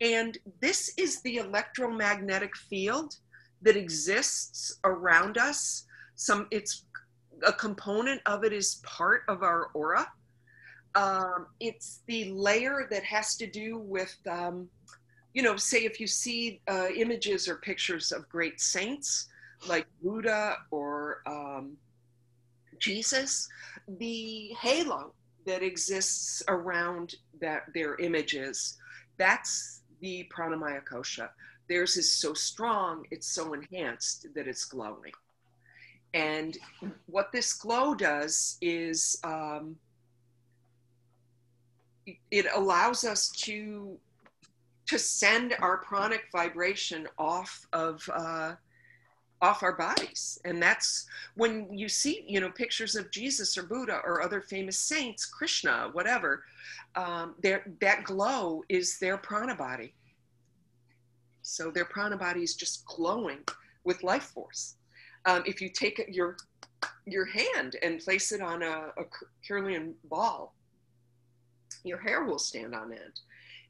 [0.00, 3.14] And this is the electromagnetic field
[3.62, 5.84] that exists around us.
[6.16, 6.84] Some it's
[7.46, 10.06] a component of it is part of our aura.
[10.96, 14.68] um, it's the layer that has to do with, um,
[15.34, 19.28] you know, say if you see uh, images or pictures of great saints
[19.68, 21.76] like Buddha or um,
[22.78, 23.48] Jesus,
[23.98, 25.12] the halo
[25.46, 28.78] that exists around that their images,
[29.16, 31.28] that's the pranamaya kosha.
[31.68, 35.12] Theirs is so strong, it's so enhanced that it's glowing.
[36.14, 36.56] And
[37.06, 39.76] what this glow does is um,
[42.30, 43.98] it allows us to
[44.86, 48.54] to send our pranic vibration off of uh,
[49.42, 50.40] off our bodies.
[50.44, 54.78] And that's when you see you know pictures of jesus or buddha or other famous
[54.78, 56.42] saints krishna whatever
[56.94, 59.94] um, that glow is their prana body.
[61.42, 63.38] So their prana body is just glowing
[63.84, 64.76] with life force.
[65.26, 66.36] Um, if you take your
[67.06, 69.04] your hand and place it on a, a
[70.04, 70.54] ball
[71.84, 73.20] your hair will stand on end.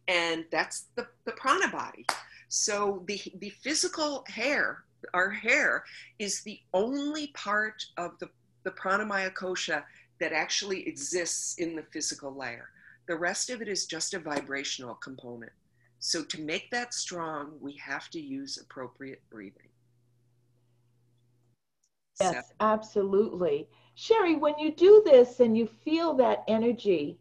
[0.08, 2.06] And that's the, the prana body.
[2.48, 5.84] So the, the physical hair our hair
[6.18, 8.28] is the only part of the,
[8.64, 9.84] the pranamaya kosha
[10.20, 12.68] that actually exists in the physical layer.
[13.06, 15.52] The rest of it is just a vibrational component.
[15.98, 19.68] So to make that strong, we have to use appropriate breathing.
[22.20, 22.54] Yes, so.
[22.60, 23.68] absolutely.
[23.94, 27.18] Sherry, when you do this and you feel that energy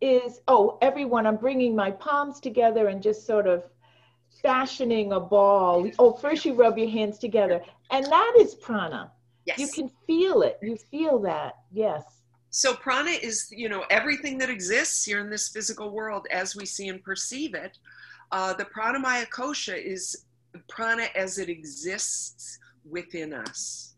[0.00, 3.64] is, oh, everyone, I'm bringing my palms together and just sort of
[4.40, 5.90] fashioning a ball.
[5.98, 9.10] Oh, first you rub your hands together, and that is prana.
[9.44, 9.58] Yes.
[9.58, 10.58] You can feel it.
[10.62, 11.56] You feel that.
[11.72, 12.04] Yes.
[12.50, 16.66] So prana is, you know, everything that exists here in this physical world as we
[16.66, 17.78] see and perceive it.
[18.30, 20.26] Uh, the pranamaya kosha is
[20.68, 23.94] prana as it exists within us.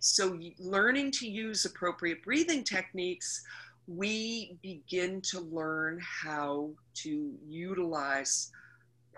[0.00, 3.42] So learning to use appropriate breathing techniques,
[3.86, 6.70] we begin to learn how
[7.02, 8.50] to utilize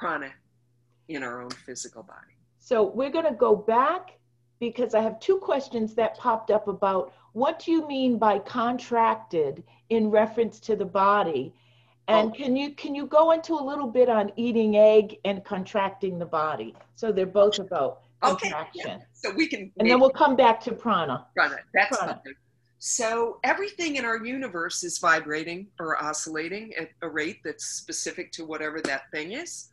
[0.00, 0.32] prana
[1.08, 2.34] in our own physical body.
[2.58, 4.18] So we're going to go back
[4.58, 9.62] because I have two questions that popped up about what do you mean by contracted
[9.90, 11.54] in reference to the body?
[12.08, 12.34] And oh.
[12.34, 16.26] can you can you go into a little bit on eating egg and contracting the
[16.26, 16.74] body?
[16.96, 18.80] So they're both about contraction.
[18.80, 18.98] Okay, yeah.
[19.12, 21.26] So we can And then we'll come back to prana.
[21.36, 21.56] Prana.
[21.74, 22.20] That's prana.
[22.78, 28.44] So everything in our universe is vibrating or oscillating at a rate that's specific to
[28.44, 29.68] whatever that thing is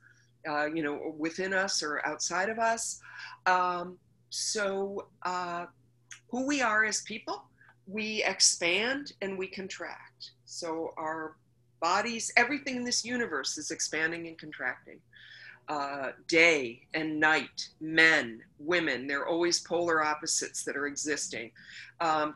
[0.47, 2.99] uh, you know, within us or outside of us.
[3.45, 3.97] Um,
[4.29, 5.65] so, uh,
[6.29, 7.43] who we are as people,
[7.87, 10.31] we expand and we contract.
[10.45, 11.35] So, our
[11.79, 14.99] bodies, everything in this universe is expanding and contracting.
[15.69, 21.51] Uh, day and night, men, women, they're always polar opposites that are existing.
[21.99, 22.35] Um,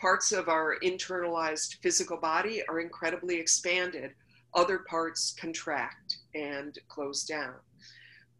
[0.00, 4.12] parts of our internalized physical body are incredibly expanded
[4.54, 7.54] other parts contract and close down.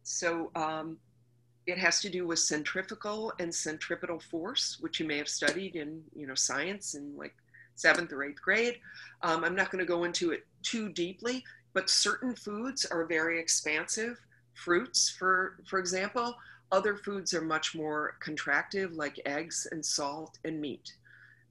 [0.03, 0.99] So um,
[1.67, 6.03] it has to do with centrifugal and centripetal force, which you may have studied in
[6.15, 7.35] you know science in like
[7.75, 8.79] seventh or eighth grade.
[9.23, 13.41] Um, I'm not going to go into it too deeply, but certain foods are very
[13.41, 14.19] expansive.
[14.55, 16.35] Fruits, for for example,
[16.71, 20.93] other foods are much more contractive, like eggs and salt and meat.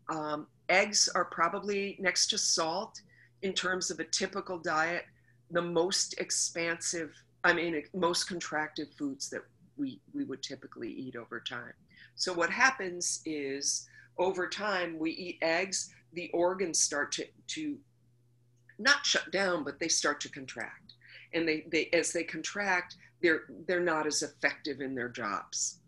[0.10, 3.02] Um, eggs are probably next to salt
[3.42, 5.06] in terms of a typical diet,
[5.54, 7.12] the most expansive,
[7.44, 9.42] I mean, most contractive foods that
[9.78, 11.74] we, we would typically eat over time.
[12.16, 13.88] So what happens is
[14.18, 17.78] over time, we eat eggs, the organs start to, to
[18.80, 20.94] not shut down, but they start to contract.
[21.34, 25.80] And they, they as they contract, they're, they're not as effective in their jobs.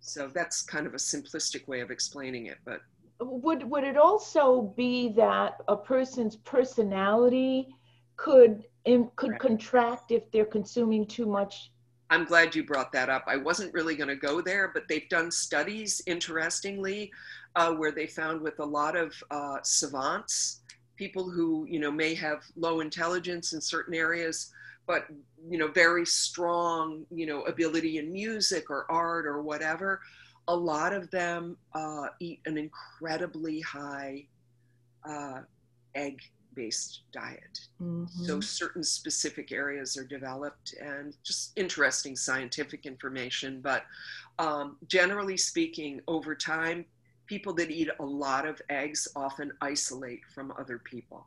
[0.00, 2.80] So that's kind of a simplistic way of explaining it, but
[3.20, 7.68] would would it also be that a person's personality
[8.16, 9.40] could in, could right.
[9.40, 11.70] contract if they're consuming too much
[12.10, 15.08] i'm glad you brought that up i wasn't really going to go there but they've
[15.08, 17.10] done studies interestingly
[17.54, 20.60] uh, where they found with a lot of uh, savants
[20.96, 24.52] people who you know may have low intelligence in certain areas
[24.86, 25.06] but
[25.48, 30.00] you know very strong you know ability in music or art or whatever
[30.48, 34.26] a lot of them uh, eat an incredibly high
[35.08, 35.40] uh,
[35.94, 36.20] egg
[36.54, 37.60] based diet.
[37.80, 38.24] Mm-hmm.
[38.24, 43.60] So certain specific areas are developed and just interesting scientific information.
[43.60, 43.84] But
[44.38, 46.84] um, generally speaking, over time,
[47.26, 51.26] people that eat a lot of eggs often isolate from other people.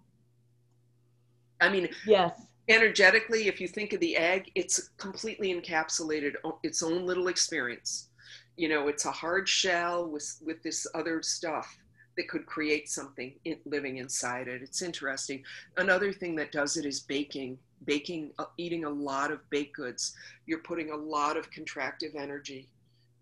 [1.61, 2.39] I mean, yes.
[2.67, 8.09] Energetically, if you think of the egg, it's completely encapsulated its own little experience
[8.57, 11.78] you know it's a hard shell with with this other stuff
[12.18, 14.61] that could create something in, living inside it.
[14.61, 15.43] It's interesting.
[15.78, 17.57] Another thing that does it is baking.
[17.86, 20.16] Baking, uh, eating a lot of baked goods.
[20.45, 22.70] You're putting a lot of contractive energy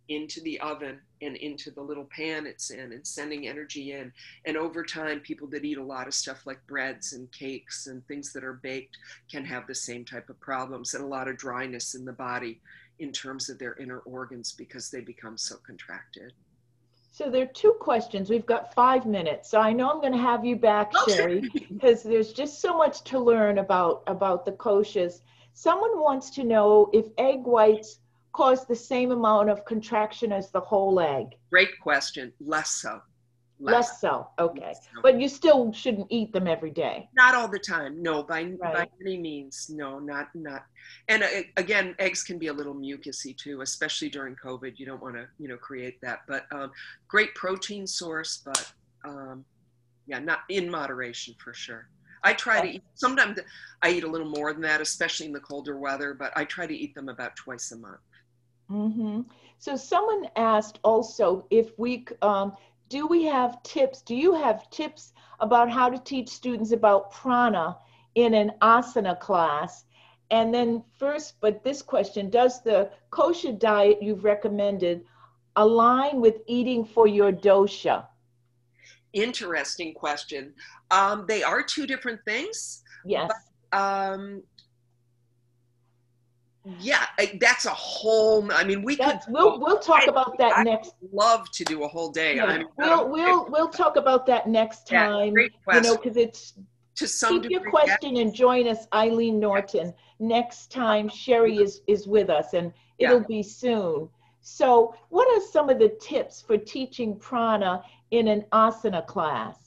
[0.10, 4.12] into the oven and into the little pan it's in and sending energy in.
[4.46, 8.06] And over time, people that eat a lot of stuff like breads and cakes and
[8.06, 8.98] things that are baked
[9.32, 12.60] can have the same type of problems and a lot of dryness in the body
[13.00, 16.34] in terms of their inner organs because they become so contracted.
[17.14, 18.32] So there are two questions.
[18.32, 19.48] We've got five minutes.
[19.48, 21.16] So I know I'm going to have you back, oh, Okay.
[21.16, 25.22] Sherry, because there's just so much to learn about about the koshas.
[25.54, 28.00] Someone wants to know if egg whites
[28.32, 31.36] cause the same amount of contraction as the whole egg.
[31.52, 32.34] Great question.
[32.40, 33.00] Less so.
[33.72, 34.28] Less so.
[34.40, 34.68] Okay.
[34.68, 35.02] Less so.
[35.02, 37.10] But you still shouldn't eat them every day.
[37.16, 38.02] not all the time.
[38.02, 39.70] No, by by any means.
[39.70, 40.66] No, not not.
[41.08, 44.78] And uh, again, eggs can be a little mucusy too, especially during COVID.
[44.80, 46.20] You don't want to you know create that.
[46.28, 46.72] But um,
[47.08, 48.74] great protein source, but
[49.06, 49.46] um,
[50.08, 51.88] yeah, not in moderation for sure.
[52.26, 52.84] I try to eat.
[52.96, 53.40] Sometimes
[53.82, 56.14] I eat a little more than that, especially in the colder weather.
[56.14, 58.00] But I try to eat them about twice a month.
[58.70, 59.22] hmm
[59.60, 62.54] So someone asked also if we, um,
[62.90, 64.02] do we have tips?
[64.02, 67.78] Do you have tips about how to teach students about prana
[68.16, 69.86] in an asana class?
[70.32, 75.06] And then first, but this question, does the kosha diet you've recommended
[75.56, 78.08] align with eating for your dosha?
[79.14, 80.54] Interesting question.
[80.90, 82.82] Um, they are two different things.
[83.06, 83.32] Yes.
[83.72, 84.42] Um,
[86.80, 87.06] yeah,
[87.40, 88.50] that's a whole.
[88.54, 89.20] I mean, we could.
[89.28, 90.94] we'll, we'll talk I- about that I next.
[91.12, 92.40] love to do a whole day.
[92.40, 95.98] I Yeah, mean, We'll, we'll, we'll talk about that next Yeah, time, great you know,
[95.98, 96.54] because it's
[96.96, 99.94] to some Keep your degree, question and join us, Eileen Norton.
[100.20, 104.08] Next time Sherry is, is with us and it'll be soon.
[104.42, 109.58] So what are some of the tips for teaching prana in an asana class?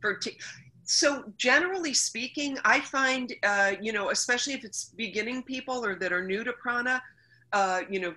[0.00, 0.36] for t-
[0.84, 6.12] so generally speaking, I find uh, you know, especially if it's beginning people or that
[6.12, 7.02] are new to prana,
[7.52, 8.14] uh, you know,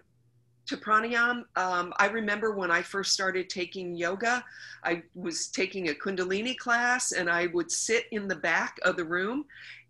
[0.67, 1.43] to pranayam.
[1.55, 4.43] Um, I remember when I first started taking yoga,
[4.83, 9.05] I was taking a Kundalini class, and I would sit in the back of the
[9.05, 9.45] room.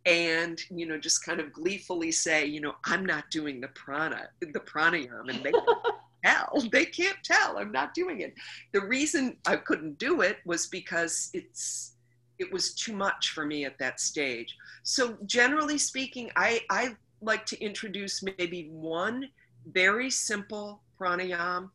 [0.05, 4.29] And you know, just kind of gleefully say, you know, I'm not doing the prana,
[4.39, 5.51] the pranayam, and they
[6.25, 6.63] tell.
[6.71, 7.57] They can't tell.
[7.57, 8.33] I'm not doing it.
[8.71, 11.96] The reason I couldn't do it was because it's
[12.39, 14.55] it was too much for me at that stage.
[14.83, 19.27] So generally speaking, I, I like to introduce maybe one
[19.71, 21.69] very simple pranayam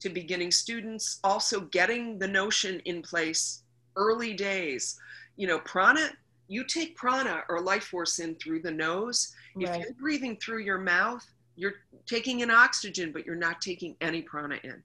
[0.00, 3.62] to beginning students, also getting the notion in place
[3.96, 4.98] early days.
[5.36, 6.10] You know, prana,
[6.48, 9.34] you take prana or life force in through the nose.
[9.56, 11.24] If you're breathing through your mouth,
[11.56, 11.74] you're
[12.06, 14.82] taking in oxygen, but you're not taking any prana in.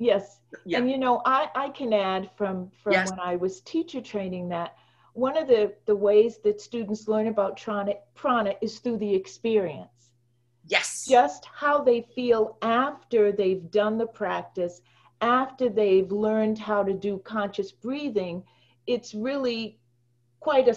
[0.00, 0.40] Yes.
[0.64, 0.78] Yeah.
[0.78, 3.08] And you know, I, I can add from, from Yes.
[3.08, 4.74] when I was teacher training that
[5.12, 10.10] one of the, the ways that students learn about prana, prana is through the experience.
[10.66, 11.06] Yes.
[11.08, 14.82] just how they feel after they've done the practice,
[15.20, 18.42] after they've learned how to do conscious breathing,
[18.86, 19.78] it's really
[20.38, 20.76] quite a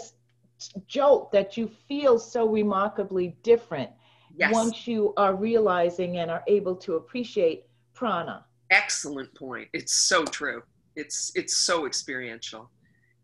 [0.87, 3.89] jolt that you feel so remarkably different
[4.35, 4.51] Yes.
[4.51, 8.45] once you are realizing and are able to appreciate prana.
[8.73, 9.69] Excellent point.
[9.71, 10.63] It's so true.
[10.95, 12.71] It's it's so experiential.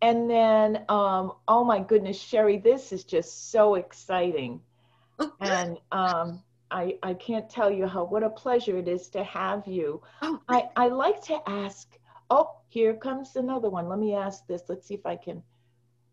[0.02, 4.62] And then, um, oh my goodness, Sherry, this is just so exciting.
[5.18, 5.34] Oh.
[5.42, 6.42] And um,
[6.72, 10.02] I, I can't tell you how what a pleasure it is to have you.
[10.22, 11.98] oh, I, I like to ask,
[12.30, 13.90] oh, here comes another one.
[13.90, 14.62] Let me ask this.
[14.70, 15.42] Let's see if I can.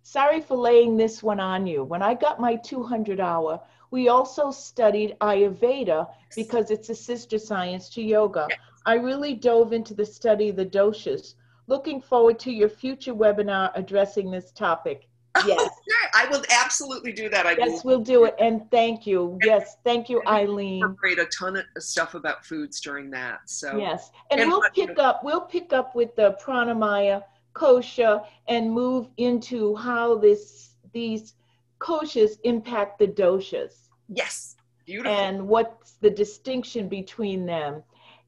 [0.03, 1.85] Sorry for laying this one on you.
[1.85, 3.61] When I got my 200 hour,
[3.91, 8.49] we also studied Ayurveda because it's a sister science to yoga.
[8.87, 11.35] I really dove into the study of the doshas.
[11.67, 15.09] Looking forward to your future webinar addressing this topic.
[15.47, 16.11] Yes, sure.
[16.15, 17.45] I will absolutely do that.
[17.45, 18.35] I yes, we'll do it.
[18.41, 19.39] And thank you.
[19.45, 20.77] Yes, thank you, Eileen.
[20.83, 23.41] incorporate a ton of stuff about foods during that.
[23.45, 27.23] So Yes, and And we'll pick up, we'll pick up with the pranamaya
[27.53, 31.35] kosha and move into how this, these
[31.81, 35.13] koshas impact the doshas yes, beautiful.
[35.13, 37.83] and what's the distinction between them.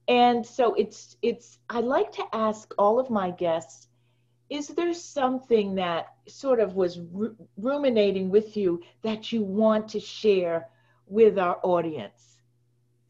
[0.08, 3.88] And so it's, it's, I like to ask all of my guests,
[4.48, 10.00] is there something that sort of was ru- ruminating with you that you want to
[10.00, 10.68] share
[11.06, 12.38] with our audience?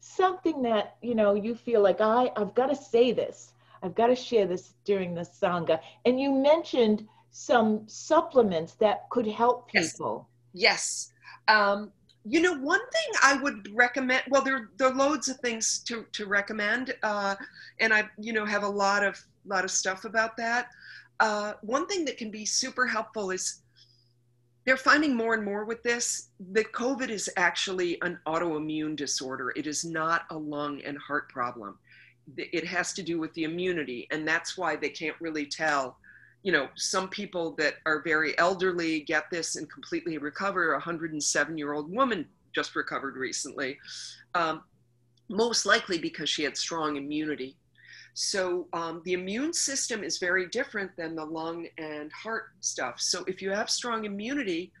[0.01, 3.53] Something that, you know, you feel like, I, I've got to say this.
[3.81, 5.79] I've got to share this during the Sangha.
[6.03, 9.93] And you mentioned some supplements that could help Yes.
[9.93, 10.27] people.
[10.51, 11.13] Yes.
[11.47, 11.91] Um,
[12.25, 14.23] you know, one thing I would recommend.
[14.29, 17.35] Well, there there are loads of things to to recommend, uh,
[17.79, 20.67] and I you know have a lot of lot of stuff about that.
[21.19, 23.61] uh, one thing that can be super helpful is
[24.65, 29.51] they're finding more and more with this that COVID is actually an autoimmune disorder.
[29.55, 31.77] It is not a lung and heart problem.
[32.37, 35.97] It has to do with the immunity, and that's why they can't really tell.
[36.43, 40.71] You know, some people that are very elderly get this and completely recover.
[40.71, 43.77] A 107 year old woman just recovered recently,
[44.35, 44.63] um,
[45.29, 47.55] most likely because she had strong immunity.
[48.13, 52.99] So um, the immune system is very different than the lung and heart stuff.
[52.99, 54.71] So if you have strong immunity,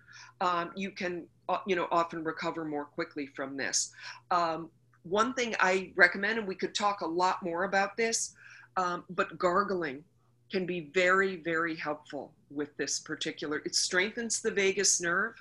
[0.41, 3.91] um, you can, uh, you know, often recover more quickly from this.
[4.31, 4.69] Um,
[5.03, 8.33] one thing I recommend, and we could talk a lot more about this,
[8.77, 10.03] um, but gargling
[10.51, 13.61] can be very, very helpful with this particular.
[13.65, 15.35] It strengthens the vagus nerve,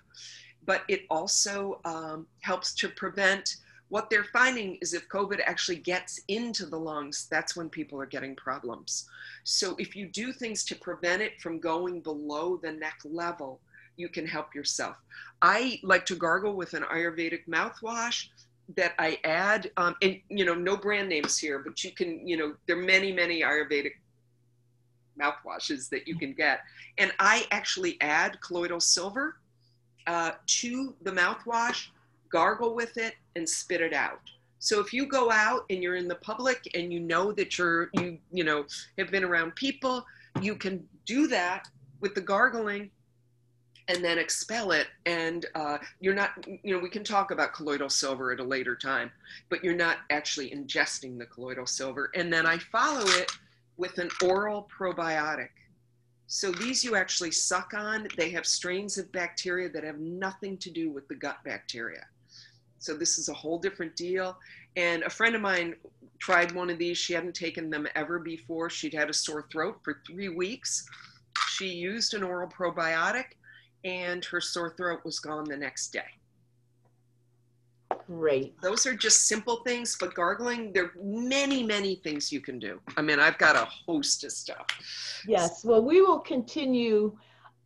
[0.65, 3.57] but it also um, helps to prevent
[3.89, 8.07] what they're finding is if COVID actually gets into the lungs, that's when people are
[8.07, 9.09] getting problems.
[9.45, 13.61] So if you do things to prevent it from going below the neck level,
[13.97, 14.97] you can help yourself.
[15.41, 18.29] I like to gargle with an Ayurvedic mouthwash
[18.77, 22.37] that I add, um, and you know, no brand names here, but you can, you
[22.37, 23.93] know, there are many, many Ayurvedic
[25.19, 26.61] mouthwashes that you can get.
[26.99, 29.37] And I actually add colloidal silver
[30.07, 31.89] uh, to the mouthwash
[32.31, 34.21] gargle with it, and spit it out.
[34.59, 37.91] So if you go out and you're in the public and you know that you're
[37.95, 38.67] you you know
[38.99, 40.05] have been around people,
[40.41, 41.69] you can do that
[42.01, 42.91] with the gargling
[43.89, 47.89] and then expel it and uh, you're not you know we can talk about colloidal
[47.89, 49.11] silver at a later time
[49.49, 53.33] but you're not actually ingesting the colloidal silver and then i follow it
[53.79, 55.49] with an oral probiotic
[56.27, 60.71] so these you actually suck on they have strains of bacteria that have nothing to
[60.71, 62.05] do with the gut bacteria
[62.79, 64.39] so this is a whole different deal.
[64.77, 65.75] And a friend of mine
[66.19, 66.97] tried one of these.
[66.97, 68.71] She hadn't taken them ever before.
[68.71, 70.87] She'd had a sore throat for three weeks.
[71.49, 73.37] She used an oral probiotic
[73.85, 76.18] and her sore throat was gone the next day.
[78.09, 78.59] Great.
[78.63, 82.81] Those are just simple things, but gargling, there are many, many things you can do.
[82.97, 84.67] I mean, I've got a host of stuff.
[85.27, 87.15] Yes, well, we will continue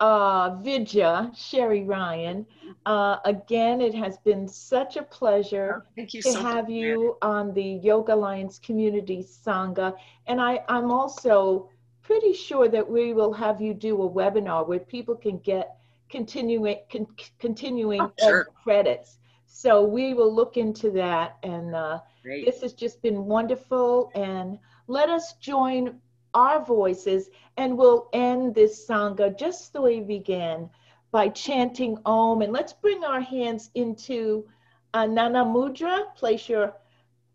[0.00, 2.44] uh, Vidya, Sherry Ryan.
[2.86, 7.54] Uh, again, it has been such a pleasure oh, to so have much, you on
[7.54, 9.94] the Yoga Alliance Community Sangha.
[10.26, 11.70] And I, I'm also
[12.02, 15.76] pretty sure that we will have you do a webinar where people can get
[16.10, 17.06] continuing con,
[17.38, 18.48] continuing oh, sure.
[18.64, 19.18] credits.
[19.54, 21.36] So we will look into that.
[21.42, 24.10] And uh, this has just been wonderful.
[24.14, 26.00] And let us join
[26.34, 27.28] our voices,
[27.58, 30.70] and we'll end this Sangha just the way we began
[31.10, 32.40] by chanting Om.
[32.40, 34.48] And let's bring our hands into
[34.94, 36.14] Jnana Mudra.
[36.16, 36.74] Place your,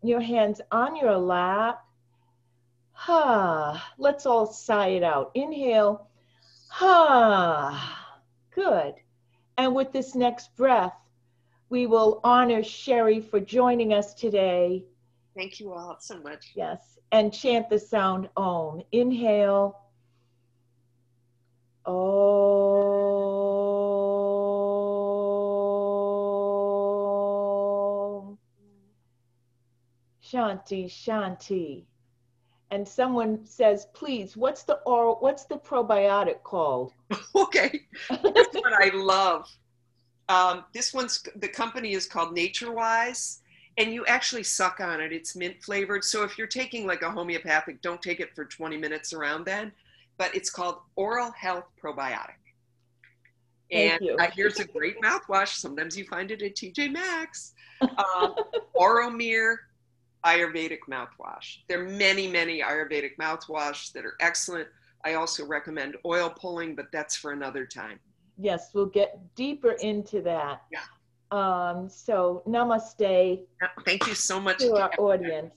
[0.02, 1.84] your hands on your lap.
[2.92, 3.94] Ha.
[3.96, 5.30] Let's all sigh it out.
[5.36, 6.08] Inhale.
[6.70, 8.18] Ha.
[8.52, 8.94] Good.
[9.56, 10.92] And with this next breath,
[11.70, 14.84] we will honor Sherry for joining us today.
[15.36, 16.52] Thank you all so much.
[16.54, 18.82] Yes and chant the sound Om.
[18.92, 19.80] Inhale.
[21.86, 21.94] Om.
[30.22, 31.84] Shanti, Shanti.
[32.70, 36.92] And someone says, please, what's the oral, what's the probiotic called?
[37.34, 39.48] okay, That's what I love.
[40.28, 43.38] Um, this one's, the company is called NatureWise
[43.78, 45.12] and you actually suck on it.
[45.12, 46.04] It's mint flavored.
[46.04, 49.72] So if you're taking like a homeopathic, don't take it for 20 minutes around then.
[50.18, 52.34] But it's called Oral Health Probiotic.
[53.70, 55.54] And uh, here's a great mouthwash.
[55.56, 57.52] Sometimes you find it at TJ Maxx.
[57.80, 58.34] Um,
[58.76, 59.56] Auromere
[60.24, 61.58] Ayurvedic mouthwash.
[61.68, 64.68] There are many, many Ayurvedic mouthwash that are excellent.
[65.04, 68.00] I also recommend oil pulling, but that's for another time.
[68.38, 70.62] Yes, we'll get deeper into that.
[70.70, 70.80] Yeah.
[71.30, 73.40] Um, so namaste.
[73.84, 75.52] Thank you so much to our audience.